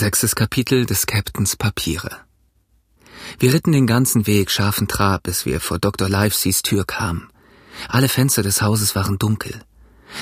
[0.00, 2.10] Sechstes Kapitel des Captains Papiere.
[3.38, 6.08] Wir ritten den ganzen Weg scharfen Trab, bis wir vor Dr.
[6.08, 7.28] Liveseys Tür kamen.
[7.86, 9.60] Alle Fenster des Hauses waren dunkel.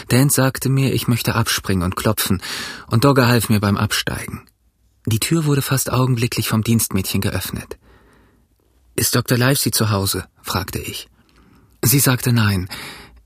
[0.09, 2.43] Dan sagte mir, ich möchte abspringen und klopfen,
[2.89, 4.49] und Dogger half mir beim Absteigen.
[5.07, 7.79] Die Tür wurde fast augenblicklich vom Dienstmädchen geöffnet.
[8.97, 9.39] Ist Dr.
[9.39, 10.27] Livesey zu Hause?
[10.43, 11.09] fragte ich.
[11.85, 12.69] Sie sagte nein.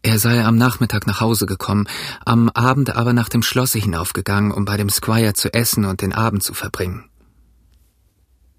[0.03, 1.87] Er sei am Nachmittag nach Hause gekommen,
[2.25, 6.12] am Abend aber nach dem Schlosse hinaufgegangen, um bei dem Squire zu essen und den
[6.12, 7.09] Abend zu verbringen.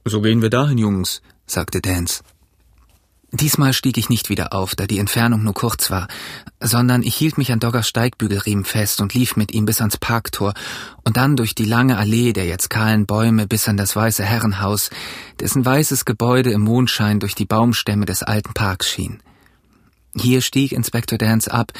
[0.06, 2.24] So gehen wir dahin, Jungs, sagte Dance.
[3.36, 6.08] Diesmal stieg ich nicht wieder auf, da die Entfernung nur kurz war,
[6.62, 10.54] sondern ich hielt mich an Doggers Steigbügelriemen fest und lief mit ihm bis ans Parktor
[11.04, 14.92] und dann durch die lange Allee der jetzt kahlen Bäume bis an das weiße Herrenhaus,
[15.40, 19.23] dessen weißes Gebäude im Mondschein durch die Baumstämme des alten Parks schien.
[20.16, 21.72] Hier stieg Inspektor Dance ab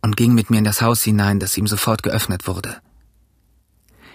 [0.00, 2.76] und ging mit mir in das Haus hinein, das ihm sofort geöffnet wurde.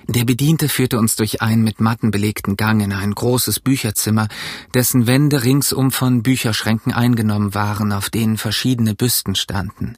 [0.08, 4.28] Der Bediente führte uns durch einen mit Matten belegten Gang in ein großes Bücherzimmer,
[4.76, 9.98] dessen Wände ringsum von Bücherschränken eingenommen waren, auf denen verschiedene Büsten standen.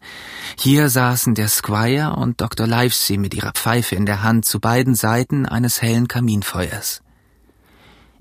[0.58, 2.67] Hier saßen der Squire und Dr.
[2.67, 7.02] Livesey mit ihrer Pfeife in der Hand zu beiden Seiten eines hellen Kaminfeuers.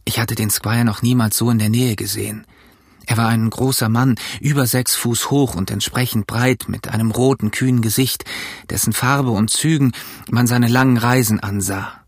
[0.04, 2.46] Ich hatte den Squire noch niemals so in der Nähe gesehen.
[3.06, 7.52] Er war ein großer Mann, über sechs Fuß hoch und entsprechend breit, mit einem roten,
[7.52, 8.24] kühnen Gesicht,
[8.68, 9.92] dessen Farbe und Zügen
[10.28, 12.04] man seine langen Reisen ansah.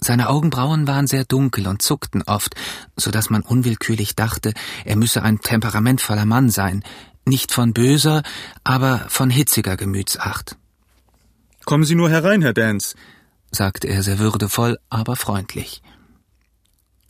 [0.00, 2.54] Seine Augenbrauen waren sehr dunkel und zuckten oft,
[2.96, 6.82] so dass man unwillkürlich dachte, er müsse ein temperamentvoller Mann sein,
[7.24, 8.22] nicht von böser,
[8.64, 10.56] aber von hitziger Gemütsacht.
[11.64, 12.96] Kommen Sie nur herein, Herr Dance,
[13.50, 15.82] sagte er sehr würdevoll, aber freundlich.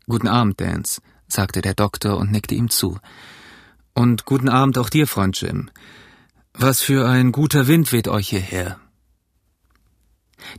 [0.06, 2.98] Guten Abend, Dance, sagte der Doktor und nickte ihm zu.
[3.94, 5.70] Und guten Abend auch dir, Freund Jim.
[6.54, 8.78] Was für ein guter Wind weht euch hierher.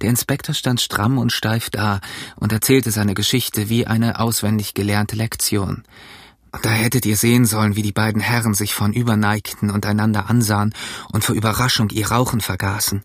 [0.02, 2.00] Der Inspektor stand stramm und steif da
[2.36, 5.84] und erzählte seine Geschichte wie eine auswendig gelernte Lektion.
[6.64, 10.74] Da hättet ihr sehen sollen, wie die beiden Herren sich vornüber neigten und einander ansahen
[11.12, 13.04] und vor Überraschung ihr Rauchen vergaßen.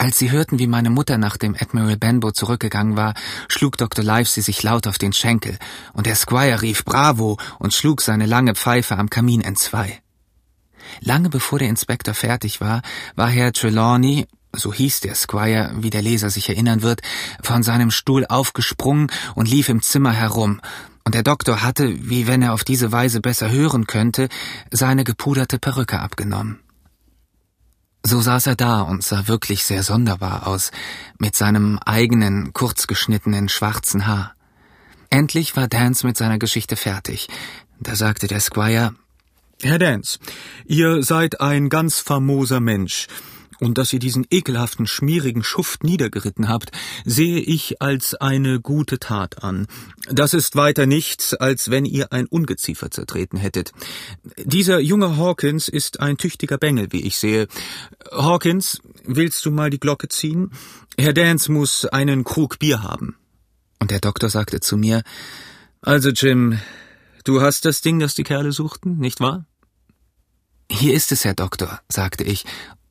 [0.00, 3.14] Als sie hörten, wie meine Mutter nach dem Admiral Benbow zurückgegangen war,
[3.48, 4.04] schlug Dr.
[4.04, 5.58] Livesey sich laut auf den Schenkel,
[5.92, 10.00] und der Squire rief Bravo und schlug seine lange Pfeife am Kamin entzwei.
[11.00, 12.82] Lange bevor der Inspektor fertig war,
[13.16, 17.02] war Herr Trelawney, so hieß der Squire, wie der Leser sich erinnern wird,
[17.42, 20.60] von seinem Stuhl aufgesprungen und lief im Zimmer herum,
[21.04, 24.28] und der Doktor hatte, wie wenn er auf diese Weise besser hören könnte,
[24.70, 26.60] seine gepuderte Perücke abgenommen.
[28.04, 30.70] So saß er da und sah wirklich sehr sonderbar aus,
[31.18, 34.34] mit seinem eigenen, kurzgeschnittenen, schwarzen Haar.
[35.10, 37.28] Endlich war Dance mit seiner Geschichte fertig.
[37.80, 38.94] Da sagte der Squire
[39.60, 40.20] Herr Dance,
[40.66, 43.08] ihr seid ein ganz famoser Mensch
[43.60, 46.70] und dass ihr diesen ekelhaften, schmierigen Schuft niedergeritten habt,
[47.04, 49.66] sehe ich als eine gute Tat an.
[50.10, 53.72] Das ist weiter nichts, als wenn ihr ein Ungeziefer zertreten hättet.
[54.36, 57.48] Dieser junge Hawkins ist ein tüchtiger Bengel, wie ich sehe.
[58.12, 60.52] Hawkins, willst du mal die Glocke ziehen?
[60.96, 63.16] Herr Dance muss einen Krug Bier haben.
[63.80, 65.02] Und der Doktor sagte zu mir,
[65.80, 66.58] Also Jim,
[67.24, 69.46] du hast das Ding, das die Kerle suchten, nicht wahr?
[70.70, 72.44] Hier ist es, Herr Doktor, sagte ich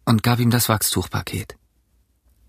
[0.07, 1.57] und gab ihm das Wachstuchpaket.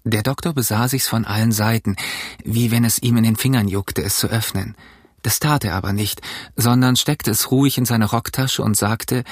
[0.04, 1.96] Der Doktor besah sich's von allen Seiten,
[2.44, 4.76] wie wenn es ihm in den Fingern juckte, es zu öffnen.
[5.22, 6.22] Das tat er aber nicht,
[6.56, 9.24] sondern steckte es ruhig in seine Rocktasche und sagte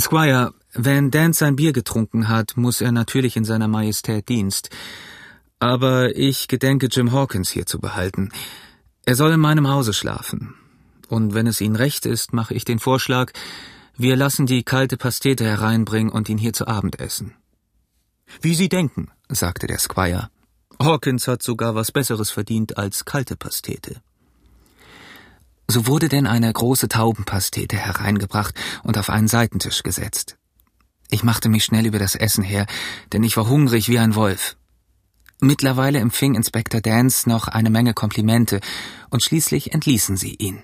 [0.00, 4.70] Squire, wenn Dan sein Bier getrunken hat, muss er natürlich in seiner Majestät Dienst.
[5.60, 8.30] Aber ich gedenke, Jim Hawkins hier zu behalten.
[9.04, 10.54] Er soll in meinem Hause schlafen.
[11.08, 13.32] Und wenn es Ihnen recht ist, mache ich den Vorschlag,
[13.96, 17.34] wir lassen die kalte Pastete hereinbringen und ihn hier zu Abend essen.
[18.40, 20.30] Wie Sie denken, sagte der Squire.
[20.78, 24.00] Hawkins hat sogar was Besseres verdient als kalte Pastete.
[25.68, 30.36] So wurde denn eine große Taubenpastete hereingebracht und auf einen Seitentisch gesetzt.
[31.10, 32.66] Ich machte mich schnell über das Essen her,
[33.12, 34.56] denn ich war hungrig wie ein Wolf.
[35.40, 38.60] Mittlerweile empfing Inspektor Dance noch eine Menge Komplimente,
[39.10, 40.62] und schließlich entließen sie ihn.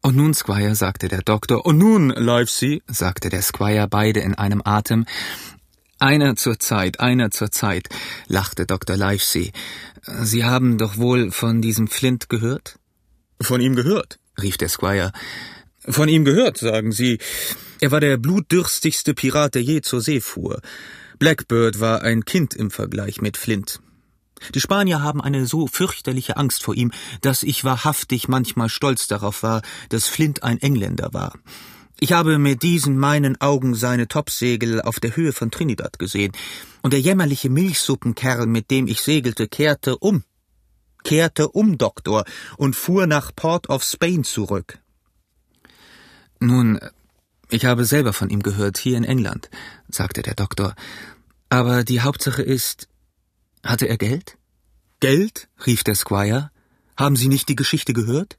[0.00, 1.66] Und nun, Squire, sagte der Doktor.
[1.66, 5.06] Und nun, Livesey, sagte der Squire beide in einem Atem.
[5.98, 7.88] Einer zur Zeit, einer zur Zeit,
[8.28, 8.96] lachte Dr.
[8.96, 9.52] Livesey.
[10.02, 12.78] Sie haben doch wohl von diesem Flint gehört?
[13.40, 15.12] Von ihm gehört, rief der Squire.
[15.80, 17.18] Von ihm gehört, sagen Sie.
[17.80, 20.60] Er war der blutdürstigste Pirat, der je zur See fuhr.
[21.18, 23.80] Blackbird war ein Kind im Vergleich mit Flint.
[24.54, 29.42] Die Spanier haben eine so fürchterliche Angst vor ihm, dass ich wahrhaftig manchmal stolz darauf
[29.42, 31.34] war, dass Flint ein Engländer war.
[32.00, 36.32] Ich habe mit diesen meinen Augen seine Topsegel auf der Höhe von Trinidad gesehen,
[36.82, 40.22] und der jämmerliche Milchsuppenkerl, mit dem ich segelte, kehrte um.
[41.02, 42.24] kehrte um, Doktor,
[42.56, 44.78] und fuhr nach Port of Spain zurück.
[46.38, 46.78] Nun,
[47.50, 49.50] ich habe selber von ihm gehört, hier in England,
[49.88, 50.74] sagte der Doktor.
[51.48, 52.88] Aber die Hauptsache ist,
[53.64, 54.36] hatte er Geld?
[55.00, 55.48] Geld?
[55.66, 56.50] rief der Squire.
[56.96, 58.36] Haben Sie nicht die Geschichte gehört?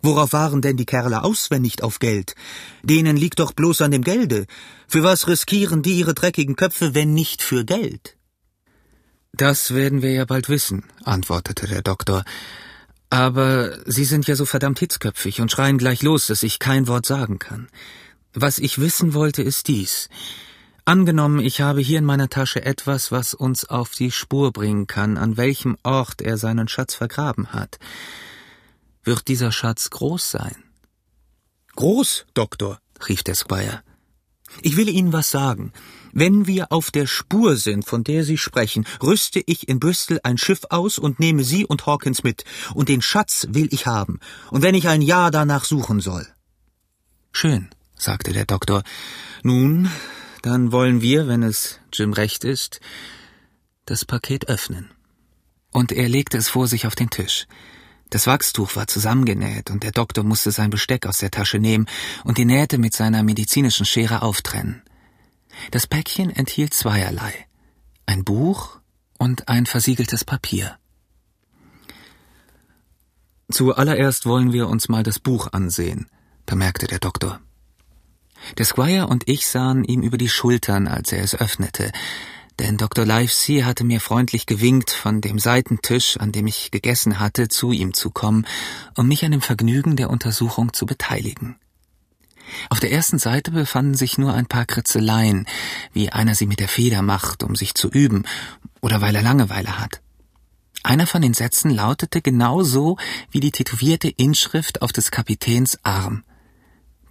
[0.00, 2.34] Worauf waren denn die Kerle aus, wenn nicht auf Geld?
[2.82, 4.46] Denen liegt doch bloß an dem Gelde.
[4.86, 8.16] Für was riskieren die ihre dreckigen Köpfe, wenn nicht für Geld?
[9.32, 12.24] Das werden wir ja bald wissen, antwortete der Doktor.
[13.10, 17.06] Aber Sie sind ja so verdammt hitzköpfig und schreien gleich los, dass ich kein Wort
[17.06, 17.68] sagen kann.
[18.34, 20.08] Was ich wissen wollte, ist dies.
[20.88, 25.18] Angenommen, ich habe hier in meiner Tasche etwas, was uns auf die Spur bringen kann,
[25.18, 27.78] an welchem Ort er seinen Schatz vergraben hat.
[29.04, 30.56] Wird dieser Schatz groß sein?
[31.76, 33.82] Groß, Doktor, rief der Squire.
[34.62, 35.74] Ich will Ihnen was sagen.
[36.14, 40.38] Wenn wir auf der Spur sind, von der Sie sprechen, rüste ich in Bristol ein
[40.38, 42.46] Schiff aus und nehme Sie und Hawkins mit.
[42.72, 44.20] Und den Schatz will ich haben.
[44.50, 46.26] Und wenn ich ein Jahr danach suchen soll.
[47.30, 48.84] Schön, sagte der Doktor.
[49.42, 49.90] Nun,
[50.42, 52.80] dann wollen wir, wenn es Jim recht ist,
[53.86, 54.90] das Paket öffnen.
[55.72, 57.46] Und er legte es vor sich auf den Tisch.
[58.10, 61.86] Das Wachstuch war zusammengenäht und der Doktor musste sein Besteck aus der Tasche nehmen
[62.24, 64.82] und die Nähte mit seiner medizinischen Schere auftrennen.
[65.70, 67.46] Das Päckchen enthielt zweierlei.
[68.06, 68.80] Ein Buch
[69.18, 70.78] und ein versiegeltes Papier.
[73.50, 76.08] Zuallererst wollen wir uns mal das Buch ansehen,
[76.46, 77.40] bemerkte der Doktor.
[78.56, 81.92] Der Squire und ich sahen ihm über die Schultern, als er es öffnete,
[82.58, 83.04] denn Dr.
[83.04, 87.94] Livesey hatte mir freundlich gewinkt, von dem Seitentisch, an dem ich gegessen hatte, zu ihm
[87.94, 88.46] zu kommen,
[88.96, 91.56] um mich an dem Vergnügen der Untersuchung zu beteiligen.
[92.70, 95.46] Auf der ersten Seite befanden sich nur ein paar Kritzeleien,
[95.92, 98.24] wie einer sie mit der Feder macht, um sich zu üben,
[98.80, 100.00] oder weil er Langeweile hat.
[100.82, 102.96] Einer von den Sätzen lautete genau so
[103.30, 106.24] wie die tätowierte Inschrift auf des Kapitäns Arm.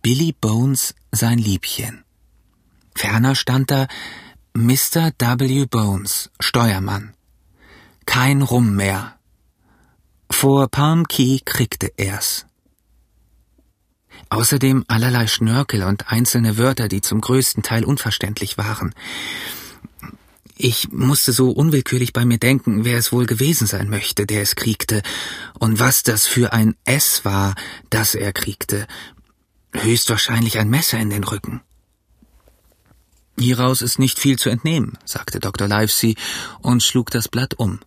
[0.01, 2.03] Billy Bones sein Liebchen.
[2.95, 3.87] Ferner stand da
[4.53, 5.11] Mr.
[5.17, 5.65] W.
[5.65, 7.13] Bones, Steuermann.
[8.05, 9.17] Kein Rum mehr.
[10.31, 12.45] Vor Palm Key kriegte er's.
[14.29, 18.93] Außerdem allerlei Schnörkel und einzelne Wörter, die zum größten Teil unverständlich waren.
[20.55, 24.55] Ich musste so unwillkürlich bei mir denken, wer es wohl gewesen sein möchte, der es
[24.55, 25.03] kriegte,
[25.59, 27.53] und was das für ein S war,
[27.91, 28.87] das er kriegte.
[29.73, 31.61] Höchstwahrscheinlich ein Messer in den Rücken.
[33.39, 35.67] Hieraus ist nicht viel zu entnehmen, sagte Dr.
[35.67, 36.15] Livesey
[36.61, 37.79] und schlug das Blatt um.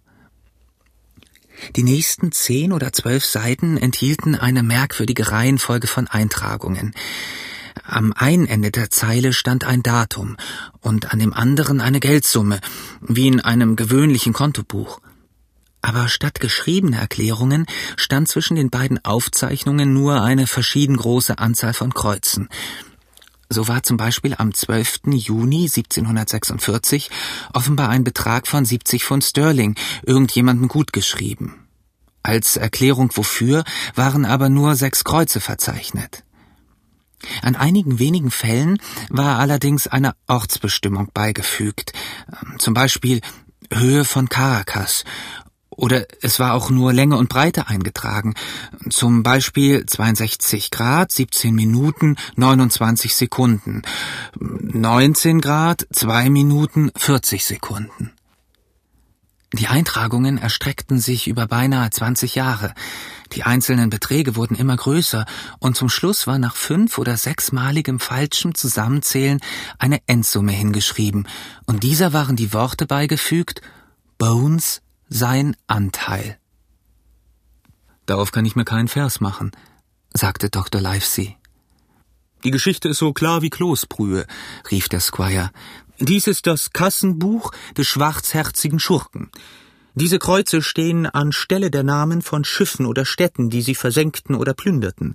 [1.76, 6.94] Die nächsten zehn oder zwölf Seiten enthielten eine merkwürdige Reihenfolge von Eintragungen.
[7.84, 10.36] Am einen Ende der Zeile stand ein Datum
[10.80, 12.60] und an dem anderen eine Geldsumme,
[13.00, 15.00] wie in einem gewöhnlichen Kontobuch.
[15.82, 17.66] Aber statt geschriebener Erklärungen
[17.96, 22.48] stand zwischen den beiden Aufzeichnungen nur eine verschieden große Anzahl von Kreuzen.
[23.48, 25.00] So war zum Beispiel am 12.
[25.06, 27.10] Juni 1746
[27.52, 29.74] offenbar ein Betrag von 70 Pfund Sterling
[30.04, 31.54] irgendjemandem gutgeschrieben.
[32.22, 36.22] Als Erklärung wofür waren aber nur sechs Kreuze verzeichnet.
[37.42, 38.78] An einigen wenigen Fällen
[39.08, 41.92] war allerdings eine Ortsbestimmung beigefügt,
[42.58, 43.20] zum Beispiel
[43.72, 45.04] Höhe von Caracas
[45.80, 48.34] oder es war auch nur Länge und Breite eingetragen.
[48.90, 53.82] Zum Beispiel 62 Grad, 17 Minuten, 29 Sekunden.
[54.38, 58.12] 19 Grad, 2 Minuten, 40 Sekunden.
[59.52, 62.72] Die Eintragungen erstreckten sich über beinahe 20 Jahre.
[63.32, 65.24] Die einzelnen Beträge wurden immer größer
[65.58, 69.40] und zum Schluss war nach fünf- oder sechsmaligem falschem Zusammenzählen
[69.78, 71.26] eine Endsumme hingeschrieben
[71.66, 73.60] und dieser waren die Worte beigefügt
[74.18, 76.38] Bones sein Anteil.
[78.06, 79.50] Darauf kann ich mir keinen Vers machen,
[80.14, 80.80] sagte Dr.
[80.80, 81.36] Livesey.
[82.44, 84.24] Die Geschichte ist so klar wie Kloßbrühe,
[84.70, 85.50] rief der Squire.
[85.98, 89.30] Dies ist das Kassenbuch des schwarzherzigen Schurken.
[89.94, 94.54] Diese Kreuze stehen an Stelle der Namen von Schiffen oder Städten, die sie versenkten oder
[94.54, 95.14] plünderten.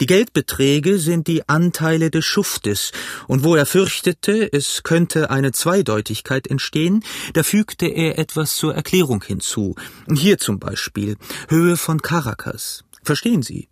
[0.00, 2.92] Die Geldbeträge sind die Anteile des Schuftes,
[3.28, 9.22] und wo er fürchtete, es könnte eine Zweideutigkeit entstehen, da fügte er etwas zur Erklärung
[9.22, 9.74] hinzu.
[10.12, 11.16] Hier zum Beispiel
[11.48, 12.84] Höhe von Caracas.
[13.02, 13.68] Verstehen Sie?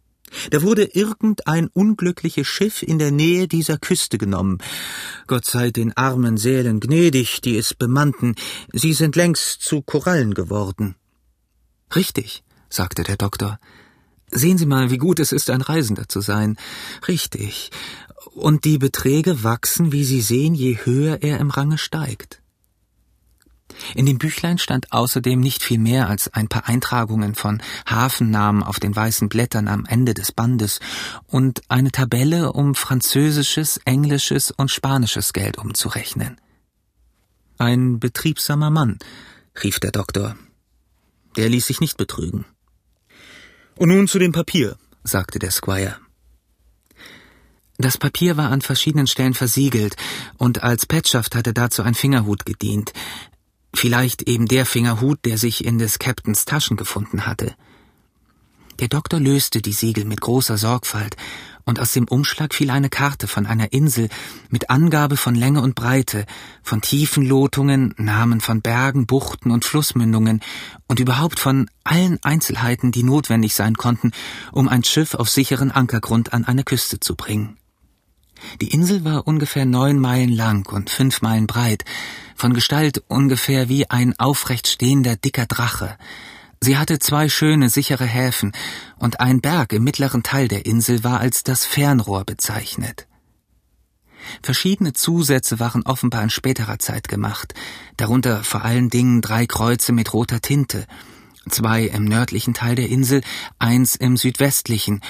[0.50, 4.58] Da wurde irgendein unglückliches Schiff in der Nähe dieser Küste genommen.
[5.26, 8.36] Gott sei den armen Seelen gnädig, die es bemannten.
[8.72, 10.94] Sie sind längst zu Korallen geworden.
[11.94, 13.58] Richtig, sagte der Doktor.
[14.30, 16.56] Sehen Sie mal, wie gut es ist, ein Reisender zu sein.
[17.08, 17.70] Richtig.
[18.32, 22.40] Und die Beträge wachsen, wie Sie sehen, je höher er im Range steigt.
[23.94, 28.80] In dem Büchlein stand außerdem nicht viel mehr als ein paar Eintragungen von Hafennamen auf
[28.80, 30.80] den weißen Blättern am Ende des Bandes
[31.26, 36.40] und eine Tabelle, um französisches, englisches und spanisches Geld umzurechnen.
[37.58, 38.98] Ein betriebsamer Mann,
[39.62, 40.36] rief der Doktor.
[41.36, 42.44] Der ließ sich nicht betrügen.
[43.80, 45.96] Und nun zu dem Papier, sagte der Squire.
[47.78, 49.96] Das Papier war an verschiedenen Stellen versiegelt,
[50.36, 52.92] und als Petschaft hatte dazu ein Fingerhut gedient.
[53.74, 57.54] Vielleicht eben der Fingerhut, der sich in des Captains Taschen gefunden hatte.
[58.80, 61.16] Der Doktor löste die Siegel mit großer Sorgfalt,
[61.64, 64.08] und aus dem Umschlag fiel eine Karte von einer Insel
[64.48, 66.26] mit Angabe von Länge und Breite,
[66.62, 70.40] von Tiefenlotungen, Namen von Bergen, Buchten und Flussmündungen
[70.86, 74.12] und überhaupt von allen Einzelheiten, die notwendig sein konnten,
[74.52, 77.56] um ein Schiff auf sicheren Ankergrund an eine Küste zu bringen.
[78.60, 81.84] Die Insel war ungefähr neun Meilen lang und fünf Meilen breit,
[82.34, 85.98] von Gestalt ungefähr wie ein aufrecht stehender dicker Drache.
[86.62, 88.52] Sie hatte zwei schöne, sichere Häfen,
[88.98, 93.06] und ein Berg im mittleren Teil der Insel war als das Fernrohr bezeichnet.
[94.42, 97.54] Verschiedene Zusätze waren offenbar in späterer Zeit gemacht,
[97.96, 100.86] darunter vor allen Dingen drei Kreuze mit roter Tinte,
[101.48, 103.22] zwei im nördlichen Teil der Insel,
[103.58, 105.00] eins im südwestlichen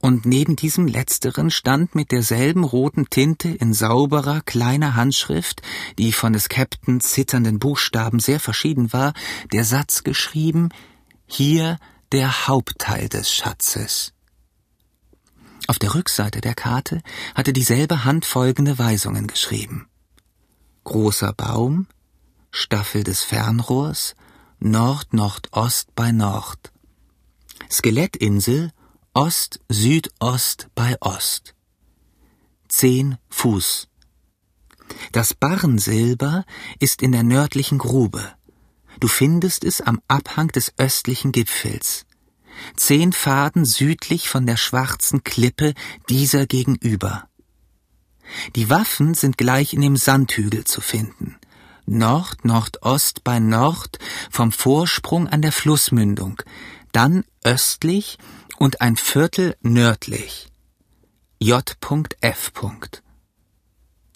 [0.00, 5.62] und neben diesem letzteren stand mit derselben roten Tinte in sauberer, kleiner Handschrift,
[5.96, 9.14] die von des Captains zitternden Buchstaben sehr verschieden war,
[9.52, 10.70] der Satz geschrieben
[11.34, 11.78] Hier
[12.12, 14.12] der Hauptteil des Schatzes.
[15.66, 17.00] Auf der Rückseite der Karte
[17.34, 19.88] hatte dieselbe Hand folgende Weisungen geschrieben
[20.84, 21.86] Großer Baum,
[22.50, 24.14] Staffel des Fernrohrs,
[24.58, 26.70] Nord-Nordost bei Nord.
[27.70, 28.70] Skelettinsel
[29.14, 31.54] Ost, Südost bei Ost.
[32.68, 33.88] Zehn Fuß.
[35.12, 36.44] Das Barrensilber
[36.78, 38.34] ist in der nördlichen Grube.
[39.02, 42.06] Du findest es am Abhang des östlichen Gipfels.
[42.76, 45.74] Zehn Faden südlich von der schwarzen Klippe
[46.08, 47.28] dieser gegenüber.
[48.54, 51.36] Die Waffen sind gleich in dem Sandhügel zu finden.
[51.84, 53.98] Nord, Nordost bei Nord
[54.30, 56.40] vom Vorsprung an der Flussmündung,
[56.92, 58.18] dann östlich
[58.56, 60.46] und ein Viertel nördlich.
[61.40, 62.52] J.F.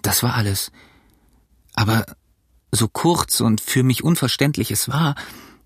[0.03, 0.71] Das war alles.
[1.75, 2.07] Aber
[2.77, 5.15] so kurz und für mich unverständlich es war,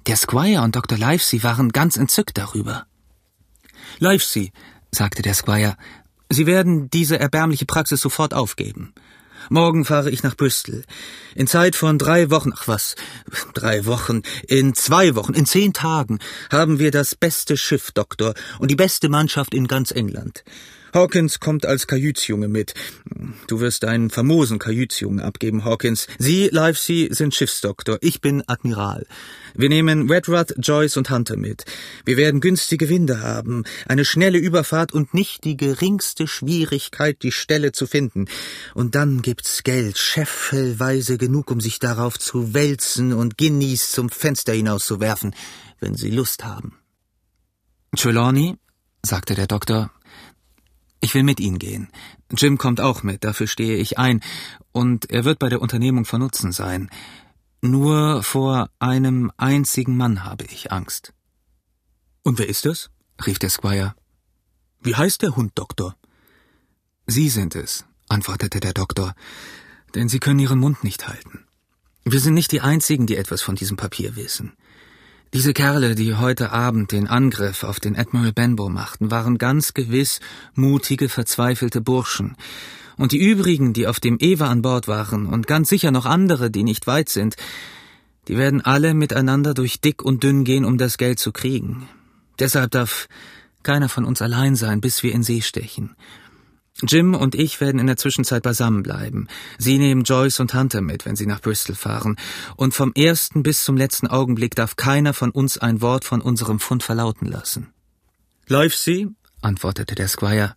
[0.06, 0.96] der Squire und Dr.
[0.96, 2.86] Livesey waren ganz entzückt darüber.
[3.98, 4.52] Livesey,
[4.90, 5.76] sagte der Squire,
[6.32, 8.94] Sie werden diese erbärmliche Praxis sofort aufgeben.
[9.48, 10.84] Morgen fahre ich nach Bristol.
[11.34, 12.94] In Zeit von drei Wochen, ach was,
[13.54, 16.20] drei Wochen, in zwei Wochen, in zehn Tagen
[16.52, 20.44] haben wir das beste Schiff, Doktor, und die beste Mannschaft in ganz England.
[20.92, 22.74] Hawkins kommt als Kajütsjunge mit.
[23.46, 26.06] Du wirst einen famosen Kajütsjungen abgeben, Hawkins.
[26.18, 27.98] Sie, Livesey, sind Schiffsdoktor.
[28.00, 29.06] Ich bin Admiral.
[29.54, 31.64] Wir nehmen Redruth, Joyce und Hunter mit.
[32.04, 37.72] Wir werden günstige Winde haben, eine schnelle Überfahrt und nicht die geringste Schwierigkeit, die Stelle
[37.72, 38.26] zu finden.
[38.74, 44.52] Und dann gibt's Geld, scheffelweise genug, um sich darauf zu wälzen und Guineas zum Fenster
[44.52, 45.34] hinauszuwerfen,
[45.80, 46.76] wenn Sie Lust haben.
[47.96, 48.56] Trelawney,
[49.04, 49.90] sagte der Doktor,
[51.00, 51.88] ich will mit Ihnen gehen.
[52.36, 54.20] Jim kommt auch mit, dafür stehe ich ein,
[54.72, 56.90] und er wird bei der Unternehmung von Nutzen sein.
[57.62, 61.12] Nur vor einem einzigen Mann habe ich Angst.
[62.22, 62.90] Und wer ist es?
[63.26, 63.94] rief der Squire.
[64.80, 65.96] Wie heißt der Hund, Doktor?
[67.06, 69.14] Sie sind es, antwortete der Doktor,
[69.94, 71.44] denn Sie können Ihren Mund nicht halten.
[72.04, 74.54] Wir sind nicht die Einzigen, die etwas von diesem Papier wissen.
[75.32, 80.18] Diese Kerle, die heute Abend den Angriff auf den Admiral Benbow machten, waren ganz gewiss
[80.54, 82.36] mutige, verzweifelte Burschen.
[82.96, 86.50] Und die übrigen, die auf dem Eva an Bord waren, und ganz sicher noch andere,
[86.50, 87.36] die nicht weit sind,
[88.26, 91.88] die werden alle miteinander durch dick und dünn gehen, um das Geld zu kriegen.
[92.40, 93.06] Deshalb darf
[93.62, 95.94] keiner von uns allein sein, bis wir in See stechen.
[96.86, 99.28] Jim und ich werden in der Zwischenzeit beisammen bleiben.
[99.58, 102.16] Sie nehmen Joyce und Hunter mit, wenn sie nach Bristol fahren.
[102.56, 106.60] Und vom ersten bis zum letzten Augenblick darf keiner von uns ein Wort von unserem
[106.60, 107.72] Fund verlauten lassen.
[108.46, 109.08] Livesey,
[109.42, 110.54] antwortete der Squire,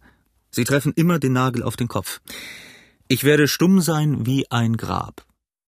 [0.51, 2.21] Sie treffen immer den Nagel auf den Kopf.
[3.07, 5.25] Ich werde stumm sein wie ein Grab.